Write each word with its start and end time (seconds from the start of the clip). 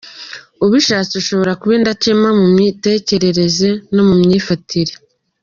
Ubishatse 0.65 1.13
ushobora 1.21 1.57
kuba 1.59 1.73
indakemwa 1.79 2.29
mu 2.39 2.47
mitekerereze 2.57 3.69
no 3.93 4.03
mu 4.07 4.15
myifatire. 4.21 4.93